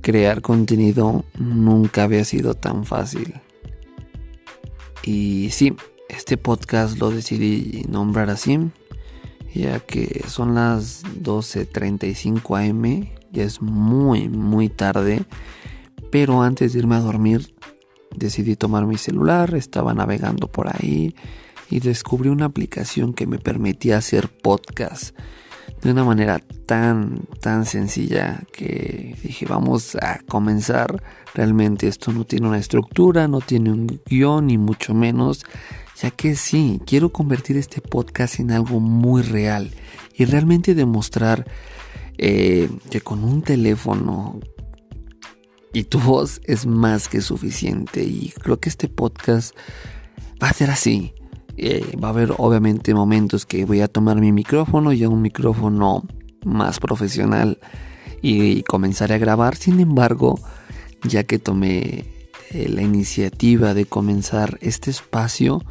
crear 0.00 0.42
contenido 0.42 1.24
nunca 1.38 2.04
había 2.04 2.24
sido 2.24 2.54
tan 2.54 2.84
fácil. 2.84 3.34
Y 5.02 5.48
sí, 5.50 5.74
este 6.08 6.36
podcast 6.36 6.98
lo 6.98 7.10
decidí 7.10 7.84
nombrar 7.88 8.30
así, 8.30 8.58
ya 9.54 9.80
que 9.80 10.24
son 10.28 10.54
las 10.54 11.04
12.35 11.04 12.68
am, 12.68 13.08
ya 13.32 13.44
es 13.44 13.62
muy, 13.62 14.28
muy 14.28 14.68
tarde, 14.68 15.24
pero 16.10 16.42
antes 16.42 16.72
de 16.72 16.80
irme 16.80 16.96
a 16.96 17.00
dormir 17.00 17.54
decidí 18.14 18.56
tomar 18.56 18.86
mi 18.86 18.98
celular, 18.98 19.54
estaba 19.54 19.94
navegando 19.94 20.48
por 20.48 20.68
ahí 20.68 21.14
y 21.70 21.80
descubrí 21.80 22.28
una 22.28 22.46
aplicación 22.46 23.14
que 23.14 23.26
me 23.26 23.38
permitía 23.38 23.98
hacer 23.98 24.28
podcast 24.28 25.16
de 25.82 25.92
una 25.92 26.04
manera 26.04 26.40
tan, 26.66 27.26
tan 27.40 27.64
sencilla 27.64 28.42
que 28.52 29.16
dije, 29.22 29.46
vamos 29.46 29.96
a 29.96 30.20
comenzar. 30.28 31.02
Realmente 31.34 31.88
esto 31.88 32.12
no 32.12 32.24
tiene 32.24 32.48
una 32.48 32.58
estructura, 32.58 33.28
no 33.28 33.40
tiene 33.40 33.72
un 33.72 34.00
guion, 34.06 34.48
ni 34.48 34.58
mucho 34.58 34.94
menos, 34.94 35.44
ya 36.00 36.10
que 36.10 36.34
sí, 36.34 36.80
quiero 36.86 37.10
convertir 37.10 37.56
este 37.56 37.80
podcast 37.80 38.40
en 38.40 38.50
algo 38.50 38.80
muy 38.80 39.22
real 39.22 39.70
y 40.14 40.24
realmente 40.24 40.74
demostrar 40.74 41.46
eh, 42.18 42.68
que 42.90 43.00
con 43.00 43.24
un 43.24 43.42
teléfono 43.42 44.40
y 45.72 45.84
tu 45.84 46.00
voz 46.00 46.40
es 46.44 46.66
más 46.66 47.08
que 47.08 47.20
suficiente 47.20 48.02
y 48.02 48.32
creo 48.42 48.58
que 48.58 48.68
este 48.68 48.88
podcast 48.88 49.54
va 50.42 50.48
a 50.48 50.52
ser 50.52 50.70
así 50.70 51.14
eh, 51.62 51.96
va 52.02 52.08
a 52.08 52.10
haber 52.12 52.32
obviamente 52.38 52.94
momentos 52.94 53.44
que 53.44 53.66
voy 53.66 53.82
a 53.82 53.88
tomar 53.88 54.18
mi 54.18 54.32
micrófono, 54.32 54.94
ya 54.94 55.10
un 55.10 55.20
micrófono 55.20 56.04
más 56.42 56.80
profesional 56.80 57.58
y, 58.22 58.62
comenzaré 58.62 59.16
a 59.16 59.18
grabar. 59.18 59.56
Sin 59.56 59.78
embargo, 59.78 60.40
ya 61.04 61.24
que 61.24 61.38
tomé 61.38 62.06
eh, 62.50 62.68
la 62.70 62.80
iniciativa 62.80 63.74
de 63.74 63.84
comenzar 63.84 64.56
este 64.62 64.90
espacio, 64.90 65.62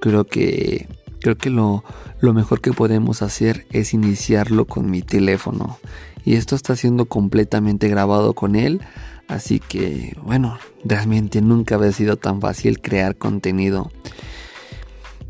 creo 0.00 0.28
que 0.28 0.86
creo 1.20 1.36
que 1.36 1.50
lo, 1.50 1.82
lo 2.20 2.34
mejor 2.34 2.60
que 2.60 2.72
podemos 2.72 3.22
hacer 3.22 3.66
es 3.70 3.94
iniciarlo 3.94 4.66
con 4.66 4.90
mi 4.92 5.02
teléfono. 5.02 5.78
Y 6.24 6.34
esto 6.34 6.54
está 6.54 6.76
siendo 6.76 7.06
completamente 7.06 7.88
grabado 7.88 8.34
con 8.34 8.54
él. 8.54 8.80
Así 9.26 9.58
que, 9.58 10.16
bueno, 10.22 10.56
realmente 10.84 11.40
nunca 11.40 11.74
había 11.74 11.90
sido 11.90 12.16
tan 12.16 12.40
fácil 12.40 12.80
crear 12.80 13.16
contenido. 13.16 13.90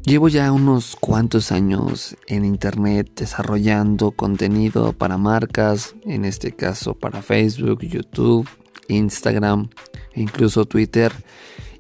Llevo 0.05 0.29
ya 0.29 0.51
unos 0.51 0.97
cuantos 0.97 1.53
años 1.53 2.17
en 2.27 2.45
Internet 2.45 3.13
desarrollando 3.15 4.11
contenido 4.11 4.93
para 4.93 5.17
marcas, 5.17 5.95
en 6.05 6.25
este 6.25 6.51
caso 6.51 6.95
para 6.95 7.23
Facebook, 7.23 7.83
YouTube, 7.83 8.49
Instagram 8.89 9.69
e 10.13 10.23
incluso 10.23 10.65
Twitter. 10.65 11.13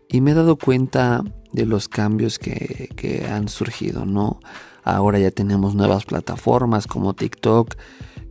Y 0.09 0.21
me 0.21 0.31
he 0.31 0.35
dado 0.35 0.55
cuenta 0.57 1.25
de 1.53 1.67
los 1.67 1.89
cambios 1.89 2.39
que, 2.39 2.91
que 2.95 3.27
han 3.27 3.49
surgido, 3.49 4.07
¿no? 4.07 4.39
Ahora 4.85 5.19
ya 5.19 5.33
tenemos 5.33 5.75
nuevas 5.75 6.05
plataformas 6.05 6.87
como 6.87 7.15
TikTok 7.15 7.75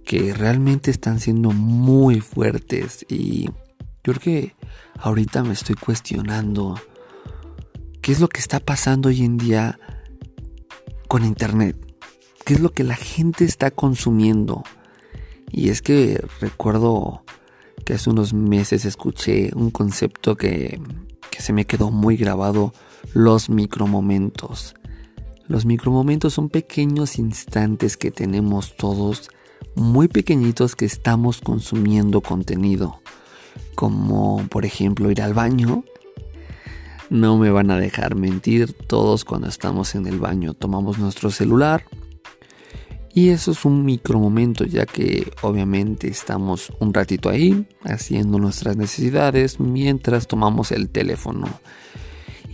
que 0.05 0.33
realmente 0.33 0.89
están 0.89 1.19
siendo 1.19 1.51
muy 1.51 2.21
fuertes 2.21 3.05
y 3.09 3.49
yo 4.03 4.13
creo 4.13 4.19
que 4.19 4.55
ahorita 4.99 5.43
me 5.43 5.53
estoy 5.53 5.75
cuestionando 5.75 6.75
¿Qué 8.01 8.11
es 8.11 8.19
lo 8.19 8.29
que 8.29 8.39
está 8.39 8.59
pasando 8.59 9.09
hoy 9.09 9.21
en 9.21 9.37
día 9.37 9.79
con 11.07 11.23
Internet? 11.23 11.77
¿Qué 12.43 12.55
es 12.55 12.59
lo 12.59 12.71
que 12.71 12.83
la 12.83 12.95
gente 12.95 13.45
está 13.45 13.69
consumiendo? 13.69 14.63
Y 15.51 15.69
es 15.69 15.83
que 15.83 16.19
recuerdo 16.39 17.23
que 17.85 17.93
hace 17.93 18.09
unos 18.09 18.33
meses 18.33 18.85
escuché 18.85 19.51
un 19.53 19.69
concepto 19.69 20.35
que, 20.35 20.81
que 21.29 21.43
se 21.43 21.53
me 21.53 21.65
quedó 21.65 21.91
muy 21.91 22.17
grabado, 22.17 22.73
los 23.13 23.51
micromomentos. 23.51 24.73
Los 25.47 25.67
micromomentos 25.67 26.33
son 26.33 26.49
pequeños 26.49 27.19
instantes 27.19 27.97
que 27.97 28.09
tenemos 28.09 28.75
todos, 28.77 29.29
muy 29.75 30.07
pequeñitos 30.07 30.75
que 30.75 30.85
estamos 30.85 31.39
consumiendo 31.39 32.21
contenido. 32.21 32.99
Como 33.75 34.43
por 34.49 34.65
ejemplo 34.65 35.11
ir 35.11 35.21
al 35.21 35.35
baño 35.35 35.83
no 37.11 37.37
me 37.37 37.49
van 37.49 37.69
a 37.71 37.77
dejar 37.77 38.15
mentir, 38.15 38.71
todos 38.71 39.25
cuando 39.25 39.49
estamos 39.49 39.95
en 39.95 40.07
el 40.07 40.17
baño 40.17 40.53
tomamos 40.53 40.97
nuestro 40.97 41.29
celular. 41.29 41.83
Y 43.13 43.29
eso 43.29 43.51
es 43.51 43.65
un 43.65 43.83
micro 43.83 44.17
momento 44.17 44.63
ya 44.63 44.85
que 44.85 45.29
obviamente 45.41 46.07
estamos 46.07 46.71
un 46.79 46.93
ratito 46.93 47.27
ahí 47.27 47.67
haciendo 47.83 48.39
nuestras 48.39 48.77
necesidades 48.77 49.59
mientras 49.59 50.25
tomamos 50.25 50.71
el 50.71 50.89
teléfono. 50.89 51.49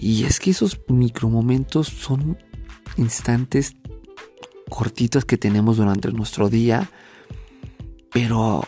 Y 0.02 0.24
es 0.24 0.40
que 0.40 0.50
esos 0.50 0.82
micro 0.88 1.30
momentos 1.30 1.90
son 1.90 2.40
instantes 2.98 3.76
cortitos 4.70 5.24
que 5.24 5.38
tenemos 5.38 5.78
durante 5.78 6.12
nuestro 6.12 6.50
día, 6.50 6.90
pero 8.12 8.68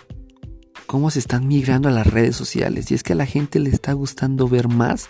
cómo 0.86 1.10
se 1.10 1.18
están 1.18 1.48
migrando 1.48 1.90
a 1.90 1.92
las 1.92 2.06
redes 2.06 2.36
sociales. 2.36 2.92
Y 2.92 2.94
es 2.94 3.02
que 3.02 3.14
a 3.14 3.16
la 3.16 3.26
gente 3.26 3.60
le 3.60 3.72
está 3.72 3.94
gustando 3.94 4.48
ver 4.48 4.68
más 4.68 5.10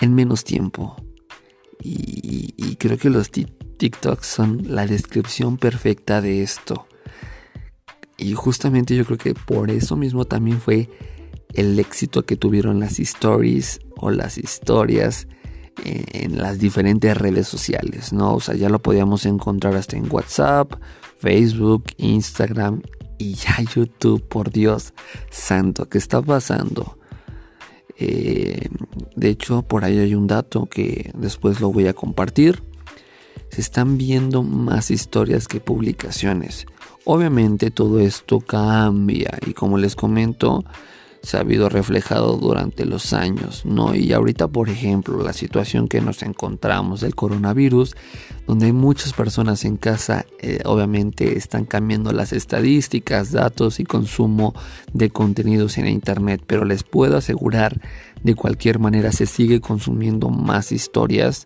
en 0.00 0.14
menos 0.14 0.44
tiempo. 0.44 0.96
Y, 1.82 2.76
creo 2.76 2.98
que 2.98 3.10
los 3.10 3.30
TikToks 3.30 4.26
son 4.26 4.62
la 4.66 4.86
descripción 4.86 5.56
perfecta 5.56 6.20
de 6.20 6.42
esto. 6.42 6.86
Y 8.18 8.34
justamente 8.34 8.96
yo 8.96 9.04
creo 9.04 9.18
que 9.18 9.34
por 9.34 9.70
eso 9.70 9.96
mismo 9.96 10.24
también 10.24 10.60
fue 10.60 10.90
el 11.54 11.78
éxito 11.78 12.24
que 12.24 12.36
tuvieron 12.36 12.80
las 12.80 12.98
stories 12.98 13.80
o 13.96 14.10
las 14.10 14.38
historias 14.38 15.26
en 15.84 16.38
las 16.38 16.58
diferentes 16.58 17.16
redes 17.16 17.46
sociales, 17.48 18.12
¿no? 18.12 18.34
O 18.34 18.40
sea, 18.40 18.54
ya 18.54 18.68
lo 18.68 18.80
podíamos 18.80 19.26
encontrar 19.26 19.76
hasta 19.76 19.96
en 19.96 20.10
WhatsApp, 20.10 20.72
Facebook, 21.18 21.84
Instagram 21.98 22.82
y 23.18 23.34
ya 23.34 23.58
YouTube, 23.74 24.26
por 24.26 24.50
Dios 24.50 24.92
santo, 25.30 25.88
¿qué 25.88 25.98
está 25.98 26.22
pasando? 26.22 26.95
Eh, 27.98 28.68
de 29.14 29.28
hecho, 29.28 29.62
por 29.62 29.84
ahí 29.84 29.98
hay 29.98 30.14
un 30.14 30.26
dato 30.26 30.66
que 30.66 31.10
después 31.14 31.60
lo 31.60 31.72
voy 31.72 31.86
a 31.86 31.94
compartir. 31.94 32.62
Se 33.50 33.60
están 33.60 33.96
viendo 33.96 34.42
más 34.42 34.90
historias 34.90 35.48
que 35.48 35.60
publicaciones. 35.60 36.66
Obviamente 37.04 37.70
todo 37.70 38.00
esto 38.00 38.40
cambia 38.40 39.38
y 39.46 39.52
como 39.52 39.78
les 39.78 39.94
comento, 39.94 40.64
se 41.26 41.36
ha 41.36 41.40
habido 41.40 41.68
reflejado 41.68 42.36
durante 42.36 42.84
los 42.84 43.12
años, 43.12 43.66
¿no? 43.66 43.96
Y 43.96 44.12
ahorita, 44.12 44.46
por 44.46 44.68
ejemplo, 44.68 45.24
la 45.24 45.32
situación 45.32 45.88
que 45.88 46.00
nos 46.00 46.22
encontramos 46.22 47.00
del 47.00 47.16
coronavirus, 47.16 47.96
donde 48.46 48.66
hay 48.66 48.72
muchas 48.72 49.12
personas 49.12 49.64
en 49.64 49.76
casa, 49.76 50.24
eh, 50.38 50.60
obviamente 50.64 51.36
están 51.36 51.64
cambiando 51.64 52.12
las 52.12 52.32
estadísticas, 52.32 53.32
datos 53.32 53.80
y 53.80 53.84
consumo 53.84 54.54
de 54.92 55.10
contenidos 55.10 55.78
en 55.78 55.88
Internet, 55.88 56.44
pero 56.46 56.64
les 56.64 56.84
puedo 56.84 57.16
asegurar, 57.16 57.80
de 58.22 58.36
cualquier 58.36 58.78
manera 58.78 59.10
se 59.10 59.26
sigue 59.26 59.60
consumiendo 59.60 60.30
más 60.30 60.70
historias 60.70 61.42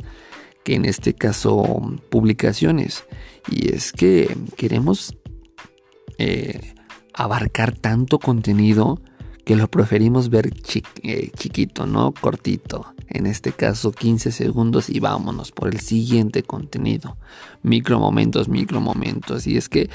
que 0.63 0.75
en 0.75 0.85
este 0.85 1.15
caso 1.15 1.65
publicaciones. 2.11 3.05
Y 3.51 3.75
es 3.75 3.93
que 3.93 4.37
queremos 4.59 5.17
eh, 6.19 6.75
abarcar 7.15 7.73
tanto 7.73 8.19
contenido 8.19 9.01
que 9.51 9.57
lo 9.57 9.69
preferimos 9.69 10.31
ver 10.31 10.53
eh, 11.03 11.31
chiquito, 11.37 11.85
¿no? 11.85 12.15
Cortito. 12.15 12.95
En 13.09 13.27
este 13.27 13.51
caso 13.51 13.91
15 13.91 14.31
segundos 14.31 14.89
y 14.89 15.01
vámonos 15.01 15.51
por 15.51 15.75
el 15.75 15.81
siguiente 15.81 16.45
contenido. 16.45 17.17
Micro 17.65 17.99
momentos, 17.99 18.49
micro 18.49 18.81
momentos. 18.81 19.49
Y 19.49 19.57
es 19.57 19.69
que 19.69 19.91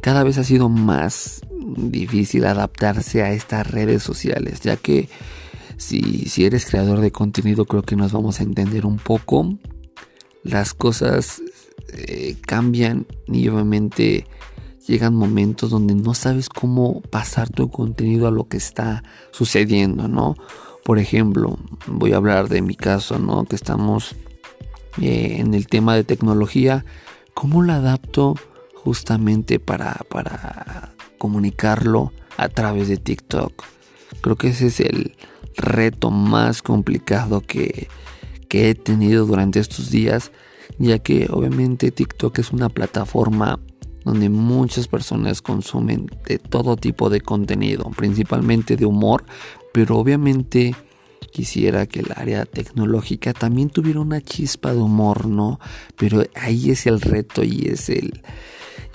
cada 0.00 0.24
vez 0.24 0.38
ha 0.38 0.42
sido 0.42 0.68
más 0.68 1.42
difícil 1.76 2.44
adaptarse 2.46 3.22
a 3.22 3.30
estas 3.30 3.70
redes 3.70 4.02
sociales, 4.02 4.60
ya 4.60 4.76
que 4.76 5.08
si, 5.76 6.28
si 6.28 6.44
eres 6.44 6.66
creador 6.66 6.98
de 6.98 7.12
contenido 7.12 7.66
creo 7.66 7.82
que 7.82 7.94
nos 7.94 8.10
vamos 8.10 8.40
a 8.40 8.42
entender 8.42 8.86
un 8.86 8.96
poco. 8.96 9.56
Las 10.42 10.74
cosas 10.74 11.40
eh, 11.92 12.34
cambian 12.44 13.06
y 13.28 13.46
obviamente 13.46 14.26
llegan 14.86 15.14
momentos 15.14 15.70
donde 15.70 15.94
no 15.94 16.14
sabes 16.14 16.48
cómo 16.48 17.00
pasar 17.02 17.48
tu 17.50 17.70
contenido 17.70 18.26
a 18.26 18.30
lo 18.30 18.48
que 18.48 18.56
está 18.56 19.02
sucediendo, 19.30 20.08
¿no? 20.08 20.36
Por 20.84 20.98
ejemplo, 20.98 21.58
voy 21.86 22.12
a 22.12 22.16
hablar 22.16 22.48
de 22.48 22.62
mi 22.62 22.74
caso, 22.74 23.18
¿no? 23.18 23.44
Que 23.44 23.56
estamos 23.56 24.16
eh, 25.00 25.36
en 25.38 25.54
el 25.54 25.66
tema 25.66 25.94
de 25.94 26.04
tecnología. 26.04 26.84
¿Cómo 27.34 27.62
lo 27.62 27.72
adapto 27.72 28.34
justamente 28.74 29.60
para, 29.60 30.00
para 30.08 30.92
comunicarlo 31.18 32.12
a 32.36 32.48
través 32.48 32.88
de 32.88 32.96
TikTok? 32.96 33.64
Creo 34.20 34.36
que 34.36 34.48
ese 34.48 34.66
es 34.66 34.80
el 34.80 35.14
reto 35.56 36.10
más 36.10 36.62
complicado 36.62 37.40
que, 37.42 37.88
que 38.48 38.70
he 38.70 38.74
tenido 38.74 39.26
durante 39.26 39.60
estos 39.60 39.90
días, 39.90 40.32
ya 40.78 40.98
que 40.98 41.28
obviamente 41.30 41.90
TikTok 41.90 42.38
es 42.38 42.52
una 42.52 42.68
plataforma 42.68 43.60
donde 44.10 44.28
muchas 44.28 44.88
personas 44.88 45.40
consumen 45.40 46.10
de 46.26 46.38
todo 46.38 46.76
tipo 46.76 47.10
de 47.10 47.20
contenido, 47.20 47.90
principalmente 47.96 48.76
de 48.76 48.84
humor, 48.84 49.24
pero 49.72 49.98
obviamente 49.98 50.74
quisiera 51.30 51.86
que 51.86 52.00
el 52.00 52.08
área 52.16 52.44
tecnológica 52.44 53.32
también 53.32 53.70
tuviera 53.70 54.00
una 54.00 54.20
chispa 54.20 54.74
de 54.74 54.80
humor, 54.80 55.26
¿no? 55.26 55.60
Pero 55.96 56.24
ahí 56.34 56.72
es 56.72 56.86
el 56.86 57.00
reto 57.00 57.44
y 57.44 57.68
es 57.68 57.88
el, 57.88 58.22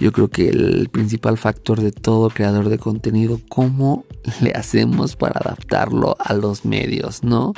yo 0.02 0.12
creo 0.12 0.28
que 0.28 0.50
el 0.50 0.90
principal 0.90 1.38
factor 1.38 1.80
de 1.80 1.94
todo 1.94 2.30
creador 2.30 2.68
de 2.68 2.78
contenido, 2.78 3.40
cómo 3.48 4.04
le 4.42 4.52
hacemos 4.52 5.16
para 5.16 5.40
adaptarlo 5.40 6.18
a 6.20 6.34
los 6.34 6.66
medios, 6.66 7.24
¿no? 7.24 7.54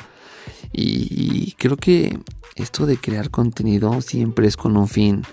Y, 0.71 1.53
creo 1.53 1.77
que 1.77 2.19
esto 2.55 2.85
de 2.85 2.97
crear 2.97 3.31
contenido 3.31 3.99
siempre 4.01 4.47
es 4.47 4.57
con 4.57 4.77
un 4.77 4.87
fin. 4.87 5.23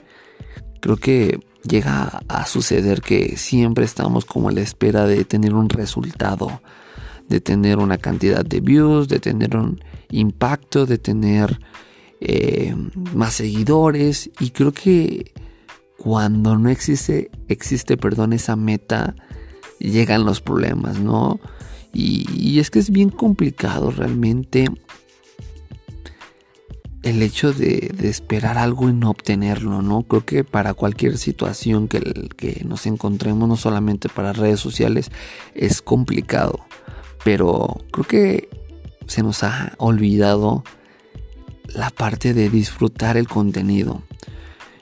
Creo 0.84 0.98
que 0.98 1.40
llega 1.66 2.20
a 2.28 2.44
suceder 2.44 3.00
que 3.00 3.38
siempre 3.38 3.86
estamos 3.86 4.26
como 4.26 4.50
a 4.50 4.52
la 4.52 4.60
espera 4.60 5.06
de 5.06 5.25
tener 5.25 5.54
un 5.54 5.70
resultado, 5.70 6.60
de 7.26 7.40
tener 7.40 7.78
una 7.78 7.96
cantidad 7.96 8.44
de 8.44 8.60
views, 8.60 9.08
de 9.08 9.19
tener 9.19 9.56
un 9.56 9.81
impacto, 10.10 10.84
de 10.84 10.98
tener 10.98 11.58
eh, 12.20 12.76
más 13.14 13.32
seguidores 13.32 14.31
y 14.38 14.50
creo 14.50 14.72
que 14.72 15.32
cuando 15.96 16.58
no 16.58 16.69
existe, 16.69 17.31
existe, 17.48 17.96
perdón, 17.96 18.34
esa 18.34 18.54
meta, 18.54 19.14
llegan 19.78 20.26
los 20.26 20.42
problemas, 20.42 21.00
¿no? 21.00 21.40
Y, 21.94 22.58
es 22.58 22.70
que 22.70 22.81
es 22.81 22.90
bien 22.90 23.08
complicado 23.08 23.90
realmente 23.90 24.66
el 27.04 27.22
hecho 27.22 27.52
de, 27.52 27.94
esperar 28.02 28.56
algo 28.56 28.88
y 28.88 28.94
no 28.94 29.10
obtenerlo, 29.10 29.82
¿no? 29.82 30.02
Creo 30.02 30.24
que 30.24 30.42
para 30.42 30.72
cualquier 30.72 31.18
situación 31.18 31.86
que, 31.86 32.00
que 32.36 32.62
nos 32.64 32.86
encontremos, 32.86 33.46
no 33.46 33.56
solamente 33.56 34.08
para 34.08 34.32
redes 34.32 34.58
sociales, 34.58 35.10
es 35.54 35.82
complicado. 35.82 36.64
Pero 37.22 37.82
creo 37.90 38.06
que 38.06 38.48
se 39.06 39.22
nos 39.22 39.44
ha 39.44 39.74
olvidado 39.76 40.64
la 41.68 41.90
parte 41.90 42.32
de 42.32 42.48
disfrutar 42.48 43.18
el 43.18 43.28
contenido. 43.28 44.02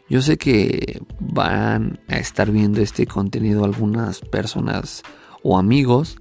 Yo 0.08 0.22
sé 0.22 0.38
que 0.38 1.00
van 1.18 1.98
a 2.06 2.18
estar 2.18 2.50
viendo 2.50 2.80
este 2.80 3.06
contenido 3.06 3.64
algunas 3.64 4.20
personas 4.20 5.02
o 5.42 5.58
amigos 5.58 6.18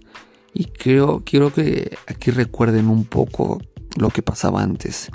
y 0.54 0.65
creo 0.65 1.21
quiero 1.25 1.54
que 1.54 1.97
aquí 2.07 2.31
recuerden 2.31 2.89
un 2.89 3.06
poco 3.06 3.59
lo 3.97 4.09
que 4.09 4.21
pasaba 4.21 4.63
antes. 4.63 5.12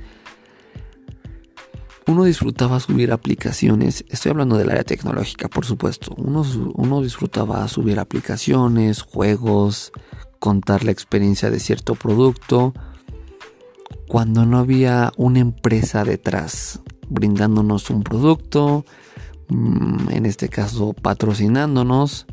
Uno 2.09 2.23
disfrutaba 2.23 2.79
subir 2.79 3.11
aplicaciones, 3.11 4.05
estoy 4.09 4.31
hablando 4.31 4.57
del 4.57 4.71
área 4.71 4.85
tecnológica, 4.85 5.49
por 5.49 5.67
supuesto. 5.67 6.15
Uno, 6.17 7.03
disfrutaba 7.03 7.67
subir 7.67 7.99
aplicaciones, 7.99 9.03
juegos, 9.03 9.91
contar 10.39 10.85
la 10.85 10.93
experiencia 10.93 11.51
de 11.51 11.59
cierto 11.59 11.97
producto, 11.97 12.75
cuando 14.07 14.47
no 14.47 14.59
había 14.59 15.13
una 15.17 15.41
empresa 15.41 16.05
detrás 16.05 16.81
brindándonos 17.09 17.91
un 17.91 18.05
producto, 18.05 18.85
mm, 19.49 20.11
en 20.11 20.27
este 20.27 20.49
caso 20.49 20.93
patrocinándonos 20.93 22.27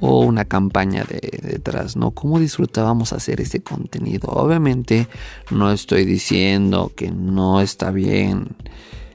o 0.00 0.20
una 0.20 0.44
campaña 0.44 1.04
de, 1.04 1.40
detrás, 1.42 1.96
¿no? 1.96 2.10
¿Cómo 2.10 2.38
disfrutábamos 2.38 3.14
hacer 3.14 3.40
ese 3.40 3.62
contenido? 3.62 4.28
Obviamente 4.28 5.08
no 5.50 5.72
estoy 5.72 6.04
diciendo 6.04 6.92
que 6.94 7.10
no 7.10 7.62
está 7.62 7.90
bien 7.90 8.56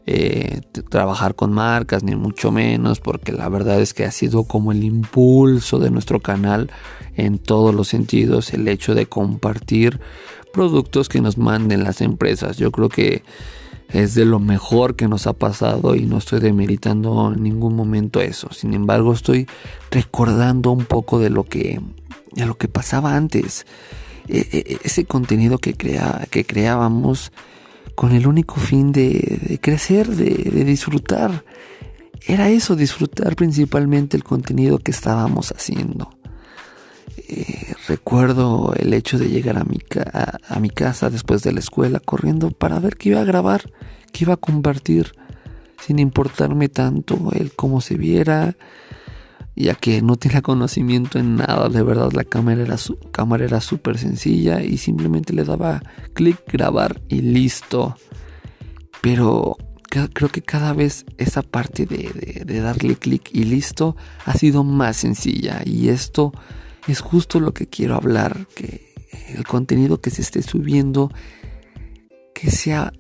eh, 0.07 0.62
trabajar 0.89 1.36
con 1.36 1.53
marcas, 1.53 2.03
ni 2.03 2.15
mucho 2.15 2.51
menos, 2.51 3.00
porque 3.00 3.31
la 3.31 3.50
verdad 3.50 3.80
es 3.80 3.94
que 3.94 4.03
ha 4.03 4.12
sido 4.12 4.45
como 4.45 4.71
el 4.71 4.83
impulso 4.83 5.80
de 5.80 5.92
nuestro 5.92 6.19
canal 6.19 6.71
en 7.15 7.38
todos 7.38 7.75
los 7.75 7.88
sentidos, 7.88 8.53
el 8.53 8.68
hecho 8.68 8.95
de 8.95 9.06
compartir 9.06 10.00
productos 10.53 11.07
que 11.07 11.21
nos 11.21 11.38
manden 11.38 11.83
las 11.83 12.01
empresas. 12.01 12.57
Yo 12.57 12.71
creo 12.71 12.89
que 12.89 13.24
es 13.89 14.15
de 14.15 14.25
lo 14.25 14.39
mejor 14.39 14.95
que 14.95 15.07
nos 15.07 15.27
ha 15.27 15.33
pasado 15.33 15.95
y 15.95 16.06
no 16.06 16.18
estoy 16.18 16.39
demeritando 16.39 17.33
en 17.33 17.44
ningún 17.44 17.75
momento 17.75 18.21
eso. 18.21 18.50
Sin 18.51 18.74
embargo, 18.74 19.13
estoy 19.13 19.48
recordando 19.92 20.71
un 20.71 20.86
poco 20.86 21.19
de 21.19 21.30
lo 21.30 21.44
que, 21.44 21.80
de 22.31 22.45
lo 22.45 22.57
que 22.57 22.68
pasaba 22.68 23.15
antes. 23.15 23.65
E, 24.27 24.48
e, 24.51 24.77
ese 24.83 25.06
contenido 25.06 25.57
que, 25.57 25.74
crea, 25.74 26.25
que 26.30 26.45
creábamos 26.45 27.31
con 28.01 28.13
el 28.13 28.25
único 28.25 28.56
fin 28.56 28.92
de, 28.92 29.59
crecer, 29.62 30.07
de, 30.07 30.63
disfrutar. 30.63 31.45
Era 32.25 32.50
eso, 32.50 32.75
disfrutar 32.75 33.36
principalmente 33.36 34.18
el 34.18 34.24
contenido 34.24 34.80
que 34.80 34.89
estábamos 34.89 35.51
haciendo. 35.51 36.09
Eh, 37.27 37.75
recuerdo 37.88 38.74
el 38.75 38.95
hecho 38.95 39.19
de 39.19 39.30
llegar 39.30 39.59
a 39.59 39.65
mi, 39.65 39.77
a 40.03 40.59
mi 40.59 40.71
casa 40.71 41.12
después 41.12 41.44
de 41.44 41.51
la 41.51 41.59
escuela 41.59 42.00
corriendo 42.00 42.50
para 42.50 42.80
ver 42.80 42.98
qué 42.98 43.09
iba 43.09 43.21
a 43.21 43.24
grabar 43.24 43.71
que 44.12 44.24
iba 44.24 44.33
a 44.33 44.38
compartir 44.38 45.12
sin 45.80 46.00
importarme 46.00 46.69
tanto 46.69 47.30
el 47.33 47.51
cómo 47.51 47.81
se 47.81 47.98
viera, 47.98 48.56
ya 49.56 49.75
que 49.75 50.01
no 50.01 50.15
tenía 50.15 50.42
conocimiento 50.42 51.19
en 51.19 51.36
nada, 51.36 51.69
de 51.69 51.83
verdad 51.83 52.12
la 52.13 52.24
cámara 52.24 52.62
era 52.62 52.77
su 52.77 52.98
cámara 53.12 53.45
era 53.45 53.62
súper 53.62 53.98
sencilla 53.98 54.62
y 54.62 54.77
simplemente 54.77 55.33
le 55.33 55.44
daba 55.44 55.81
clic, 56.13 56.39
grabar 56.51 57.01
y 57.09 57.21
listo. 57.21 57.95
Pero 59.01 59.57
creo 60.13 60.30
que 60.30 60.42
cada 60.42 60.74
vez 60.74 61.06
esa 61.18 61.42
parte 61.42 61.86
de, 61.86 62.44
de 62.45 62.59
darle 62.62 62.95
clic 62.95 63.30
y 63.33 63.44
listo 63.44 63.95
ha 64.25 64.33
sido 64.33 64.63
más 64.63 64.98
sencilla 64.98 65.62
y 65.65 65.89
esto 65.89 66.31
es 66.88 67.01
justo 67.01 67.39
lo 67.39 67.53
que 67.53 67.68
quiero 67.68 67.95
hablar, 67.95 68.48
que 68.56 68.94
el 69.36 69.44
contenido 69.45 70.00
que 70.00 70.09
se 70.09 70.21
esté 70.21 70.42
subiendo 70.42 71.12
que 72.33 72.50
sea 72.50 72.94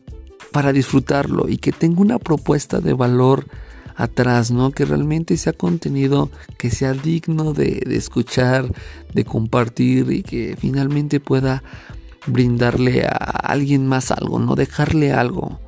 para 0.51 0.73
disfrutarlo 0.73 1.47
y 1.47 1.57
que 1.57 1.71
tenga 1.71 2.01
una 2.01 2.19
propuesta 2.19 2.79
de 2.81 2.93
valor 2.93 3.47
atrás, 3.95 4.51
¿no? 4.51 4.71
Que 4.71 4.85
realmente 4.85 5.37
sea 5.37 5.53
contenido 5.53 6.29
que 6.57 6.69
sea 6.69 6.93
digno 6.93 7.53
de, 7.53 7.83
escuchar, 7.89 8.71
de 9.13 9.25
compartir 9.25 10.11
y 10.11 10.23
que 10.23 10.55
finalmente 10.59 11.19
pueda 11.19 11.63
brindarle 12.27 13.03
a 13.03 13.15
alguien 13.15 13.87
más 13.87 14.11
algo, 14.11 14.39
no 14.39 14.55
dejarle 14.55 15.13
algo. 15.13 15.59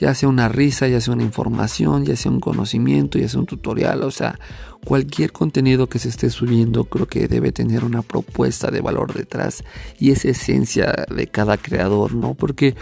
Ya 0.00 0.14
sea 0.14 0.28
una 0.28 0.48
risa, 0.48 0.88
ya 0.88 1.00
sea 1.00 1.14
una 1.14 1.22
información, 1.22 2.04
ya 2.04 2.16
sea 2.16 2.30
un 2.30 2.40
conocimiento, 2.40 3.18
ya 3.18 3.28
sea 3.28 3.40
un 3.40 3.46
tutorial, 3.46 4.02
o 4.02 4.10
sea, 4.10 4.38
cualquier 4.84 5.32
contenido 5.32 5.88
que 5.88 5.98
se 5.98 6.08
esté 6.08 6.30
subiendo 6.30 6.84
creo 6.84 7.06
que 7.06 7.28
debe 7.28 7.52
tener 7.52 7.84
una 7.84 8.02
propuesta 8.02 8.70
de 8.70 8.80
valor 8.80 9.14
detrás 9.14 9.64
y 9.98 10.10
es 10.10 10.24
esencia 10.24 11.06
de 11.08 11.26
cada 11.28 11.56
creador, 11.56 12.14
¿no? 12.14 12.34
Porque 12.34 12.74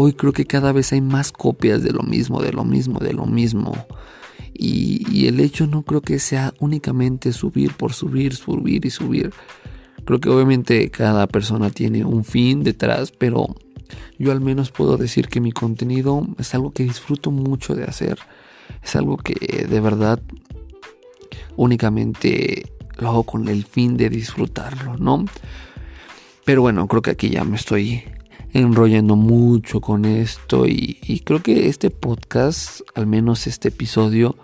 Hoy 0.00 0.12
creo 0.12 0.32
que 0.32 0.46
cada 0.46 0.72
vez 0.72 0.92
hay 0.92 1.00
más 1.00 1.32
copias 1.32 1.82
de 1.82 1.90
lo 1.90 2.02
mismo, 2.02 2.42
de 2.42 2.52
lo 2.52 2.64
mismo, 2.64 3.00
de 3.00 3.12
lo 3.12 3.26
mismo. 3.26 3.72
Y, 4.60 5.26
el 5.28 5.38
hecho 5.38 5.68
no 5.68 5.82
creo 5.82 6.00
que 6.00 6.18
sea 6.18 6.52
únicamente 6.58 7.32
subir 7.32 7.72
por 7.74 7.92
subir, 7.92 8.34
subir 8.34 8.84
y 8.84 8.90
subir. 8.90 9.32
Creo 10.04 10.18
que 10.18 10.30
obviamente 10.30 10.90
cada 10.90 11.26
persona 11.28 11.70
tiene 11.70 12.04
un 12.04 12.24
fin 12.24 12.64
detrás, 12.64 13.12
pero 13.12 13.54
yo 14.18 14.32
al 14.32 14.40
menos 14.40 14.72
puedo 14.72 14.96
decir 14.96 15.28
que 15.28 15.40
mi 15.40 15.52
contenido 15.52 16.26
es 16.38 16.54
algo 16.54 16.72
que 16.72 16.82
disfruto 16.82 17.30
mucho 17.30 17.74
de 17.74 17.84
hacer. 17.84 18.18
Es 18.82 18.96
algo 18.96 19.16
que 19.16 19.66
de 19.66 19.80
verdad 19.80 20.20
únicamente 21.56 22.72
lo 22.96 23.08
hago 23.08 23.22
con 23.22 23.48
el 23.48 23.64
fin 23.64 23.96
de 23.96 24.10
disfrutarlo, 24.10 24.96
¿no? 24.96 25.24
Pero 26.44 26.62
bueno, 26.62 26.88
creo 26.88 27.02
que 27.02 27.10
aquí 27.10 27.30
ya 27.30 27.44
me 27.44 27.56
estoy 27.56 28.02
enrollando 28.52 29.16
mucho 29.16 29.80
con 29.80 30.04
esto 30.04 30.66
y, 30.66 31.22
creo 31.24 31.42
que 31.42 31.68
este 31.68 31.90
podcast, 31.90 32.80
al 32.94 33.06
menos 33.06 33.46
este 33.46 33.68
episodio, 33.68 34.36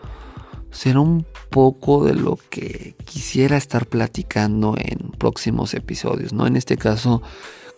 será 0.70 1.00
un 1.00 1.24
poco 1.50 2.04
de 2.04 2.14
lo 2.14 2.38
que 2.50 2.96
quisiera 3.04 3.56
estar 3.56 3.86
platicando 3.86 4.74
en 4.76 5.12
próximos 5.12 5.72
episodios, 5.74 6.32
¿no? 6.32 6.46
En 6.46 6.56
este 6.56 6.76
caso, 6.76 7.22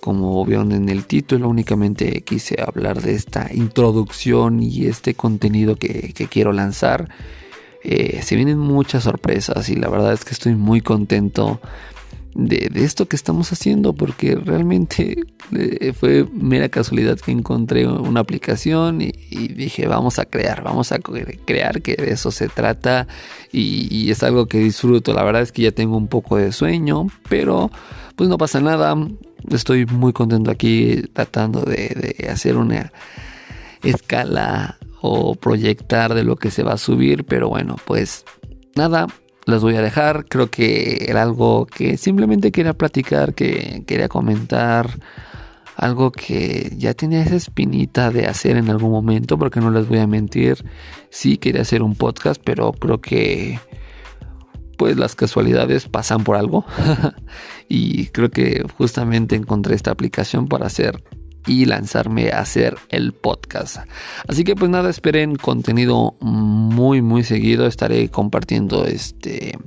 como 0.00 0.44
vieron 0.44 0.72
en 0.72 0.88
el 0.88 1.04
título, 1.04 1.48
únicamente 1.48 2.22
quise 2.22 2.56
hablar 2.62 3.02
de 3.02 3.14
esta 3.14 3.50
introducción 3.52 4.62
y 4.62 4.86
este 4.86 5.14
contenido 5.14 5.76
que, 5.76 6.12
quiero 6.30 6.52
lanzar. 6.52 7.08
Eh, 7.84 8.20
se 8.22 8.34
vienen 8.34 8.58
muchas 8.58 9.04
sorpresas 9.04 9.68
y 9.68 9.76
la 9.76 9.88
verdad 9.88 10.12
es 10.12 10.24
que 10.24 10.32
estoy 10.32 10.56
muy 10.56 10.80
contento 10.80 11.60
de, 12.36 12.70
esto 12.74 13.06
que 13.06 13.16
estamos 13.16 13.50
haciendo, 13.52 13.94
porque 13.94 14.36
realmente 14.36 15.24
eh, 15.52 15.92
fue 15.94 16.26
mera 16.32 16.68
casualidad 16.68 17.18
que 17.18 17.32
encontré 17.32 17.86
una 17.86 18.20
aplicación 18.20 19.00
y, 19.00 19.12
dije, 19.48 19.86
vamos 19.86 20.18
a 20.18 20.26
crear, 20.26 20.62
vamos 20.62 20.92
a 20.92 20.98
crear, 20.98 21.80
que 21.80 21.94
de 21.94 22.12
eso 22.12 22.30
se 22.30 22.48
trata 22.48 23.08
y, 23.52 24.10
es 24.10 24.22
algo 24.22 24.46
que 24.46 24.58
disfruto. 24.58 25.14
La 25.14 25.24
verdad 25.24 25.42
es 25.42 25.50
que 25.50 25.62
ya 25.62 25.72
tengo 25.72 25.96
un 25.96 26.08
poco 26.08 26.36
de 26.36 26.52
sueño, 26.52 27.06
pero 27.28 27.70
pues 28.14 28.28
no 28.28 28.38
pasa 28.38 28.60
nada. 28.60 28.94
Estoy 29.50 29.86
muy 29.86 30.12
contento 30.12 30.50
aquí 30.50 31.02
tratando 31.12 31.62
de, 31.62 32.14
de 32.18 32.28
hacer 32.28 32.56
una 32.56 32.92
escala 33.82 34.78
o 35.00 35.34
proyectar 35.34 36.14
de 36.14 36.24
lo 36.24 36.36
que 36.36 36.50
se 36.50 36.62
va 36.62 36.74
a 36.74 36.78
subir, 36.78 37.24
pero 37.24 37.48
bueno, 37.48 37.76
pues 37.86 38.24
nada, 38.74 39.06
les 39.46 39.62
voy 39.62 39.76
a 39.76 39.82
dejar. 39.82 40.26
Creo 40.26 40.50
que 40.50 41.06
era 41.08 41.22
algo 41.22 41.66
que 41.66 41.96
simplemente 41.96 42.52
quería 42.52 42.74
platicar, 42.74 43.34
que 43.34 43.84
quería 43.86 44.08
comentar. 44.08 44.98
Algo 45.76 46.10
que 46.10 46.72
ya 46.78 46.94
tenía 46.94 47.22
esa 47.22 47.36
espinita 47.36 48.10
de 48.10 48.26
hacer 48.26 48.56
en 48.56 48.70
algún 48.70 48.90
momento, 48.90 49.38
porque 49.38 49.60
no 49.60 49.70
les 49.70 49.86
voy 49.88 49.98
a 49.98 50.06
mentir. 50.06 50.64
Sí 51.10 51.36
quería 51.36 51.62
hacer 51.62 51.82
un 51.82 51.94
podcast, 51.94 52.40
pero 52.42 52.72
creo 52.72 53.00
que 53.00 53.60
pues 54.78 54.96
las 54.96 55.14
casualidades 55.14 55.86
pasan 55.86 56.24
por 56.24 56.36
algo. 56.36 56.64
y 57.68 58.06
creo 58.06 58.30
que 58.30 58.64
justamente 58.78 59.36
encontré 59.36 59.74
esta 59.74 59.90
aplicación 59.90 60.48
para 60.48 60.66
hacer 60.66 61.02
y 61.46 61.64
lanzarme 61.64 62.30
a 62.30 62.40
hacer 62.40 62.76
el 62.90 63.12
podcast. 63.12 63.78
Así 64.28 64.44
que 64.44 64.54
pues 64.54 64.70
nada, 64.70 64.90
esperen 64.90 65.36
contenido 65.36 66.14
muy 66.20 67.02
muy 67.02 67.24
seguido. 67.24 67.66
Estaré 67.66 68.08
compartiendo 68.08 68.84
este 68.84 69.58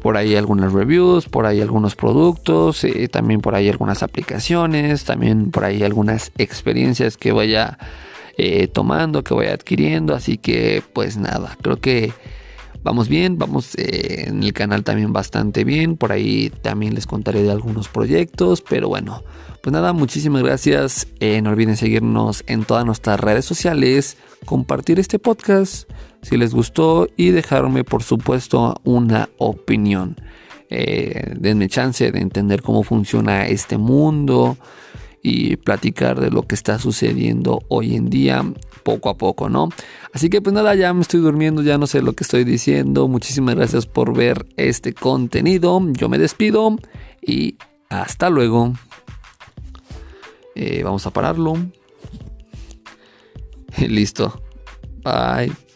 por 0.00 0.16
ahí 0.16 0.36
algunas 0.36 0.72
reviews, 0.72 1.28
por 1.28 1.46
ahí 1.46 1.60
algunos 1.60 1.96
productos, 1.96 2.84
eh, 2.84 3.08
también 3.08 3.40
por 3.40 3.54
ahí 3.54 3.68
algunas 3.68 4.02
aplicaciones, 4.02 5.04
también 5.04 5.50
por 5.50 5.64
ahí 5.64 5.82
algunas 5.82 6.30
experiencias 6.38 7.16
que 7.16 7.32
vaya 7.32 7.78
eh, 8.36 8.68
tomando, 8.68 9.24
que 9.24 9.34
vaya 9.34 9.54
adquiriendo. 9.54 10.14
Así 10.14 10.38
que 10.38 10.82
pues 10.92 11.16
nada, 11.16 11.56
creo 11.60 11.80
que 11.80 12.12
vamos 12.88 13.10
bien, 13.10 13.36
vamos 13.36 13.74
eh, 13.74 14.24
en 14.28 14.42
el 14.42 14.54
canal 14.54 14.82
también 14.82 15.12
bastante 15.12 15.62
bien. 15.62 15.98
Por 15.98 16.10
ahí 16.10 16.50
también 16.62 16.94
les 16.94 17.06
contaré 17.06 17.42
de 17.42 17.50
algunos 17.50 17.88
proyectos, 17.88 18.62
pero 18.62 18.88
bueno, 18.88 19.22
pues 19.62 19.74
nada, 19.74 19.92
muchísimas 19.92 20.42
gracias. 20.42 21.06
Eh, 21.20 21.42
no 21.42 21.50
olviden 21.50 21.76
seguirnos 21.76 22.44
en 22.46 22.64
todas 22.64 22.86
nuestras 22.86 23.20
redes 23.20 23.44
sociales, 23.44 24.16
compartir 24.46 24.98
este 24.98 25.18
podcast 25.18 25.90
si 26.22 26.38
les 26.38 26.54
gustó 26.54 27.08
y 27.14 27.28
dejarme 27.28 27.84
por 27.84 28.02
supuesto 28.02 28.80
una 28.84 29.28
opinión. 29.36 30.16
Eh, 30.70 31.34
denme 31.38 31.68
chance 31.68 32.10
de 32.10 32.20
entender 32.20 32.62
cómo 32.62 32.84
funciona 32.84 33.46
este 33.46 33.76
mundo 33.76 34.56
y 35.28 35.56
platicar 35.56 36.20
de 36.20 36.30
lo 36.30 36.42
que 36.42 36.54
está 36.54 36.78
sucediendo 36.78 37.60
hoy 37.68 37.94
en 37.94 38.08
día 38.08 38.42
poco 38.82 39.10
a 39.10 39.18
poco, 39.18 39.50
¿no? 39.50 39.68
Así 40.14 40.30
que 40.30 40.40
pues 40.40 40.54
nada, 40.54 40.74
ya 40.74 40.94
me 40.94 41.02
estoy 41.02 41.20
durmiendo, 41.20 41.62
ya 41.62 41.76
no 41.76 41.86
sé 41.86 42.00
lo 42.00 42.14
que 42.14 42.24
estoy 42.24 42.44
diciendo. 42.44 43.08
Muchísimas 43.08 43.54
gracias 43.54 43.84
por 43.84 44.16
ver 44.16 44.46
este 44.56 44.94
contenido. 44.94 45.82
Yo 45.92 46.08
me 46.08 46.16
despido 46.16 46.76
y 47.20 47.56
hasta 47.90 48.30
luego. 48.30 48.72
Eh, 50.54 50.82
vamos 50.82 51.06
a 51.06 51.10
pararlo. 51.10 51.54
Listo. 53.86 54.42
Bye. 55.04 55.67